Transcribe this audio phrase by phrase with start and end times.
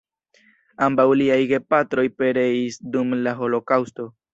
[0.85, 4.15] Ambaŭ liaj gepatroj pereis dum la Holokaŭsto.